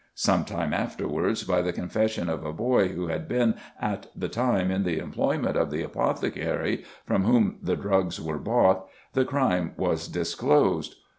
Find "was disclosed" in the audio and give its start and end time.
9.77-10.95